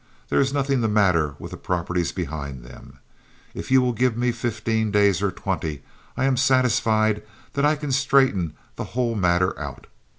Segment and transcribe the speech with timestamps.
[0.29, 2.97] There is nothing the matter with the properties behind them.
[3.53, 5.83] If you will give me fifteen days or twenty,
[6.17, 7.21] I am satisfied
[7.53, 9.85] that I can straighten the whole matter out.